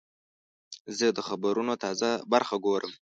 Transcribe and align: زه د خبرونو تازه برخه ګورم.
زه 0.97 1.07
د 1.17 1.19
خبرونو 1.27 1.73
تازه 1.83 2.09
برخه 2.31 2.55
ګورم. 2.65 2.91